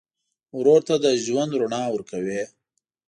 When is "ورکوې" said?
1.93-2.41